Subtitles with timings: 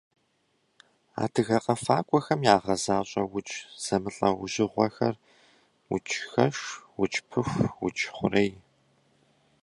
[1.23, 3.49] Адыгэ къэфакӏуэхэм ягъэзащӏэ удж
[3.83, 5.15] зэмылӏэужьыгъуэхэр:
[5.93, 6.57] уджхэш,
[7.01, 8.51] удж пыху, удж хъурей.